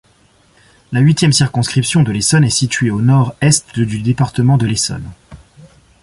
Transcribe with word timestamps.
La 0.91 0.99
huitième 0.99 1.31
circonscription 1.31 2.01
de 2.01 2.11
l’Essonne 2.11 2.43
est 2.43 2.49
située 2.49 2.89
au 2.89 3.01
nord-est 3.01 3.75
du 3.77 3.99
département 4.01 4.57
de 4.57 4.65
l’Essonne. 4.65 5.07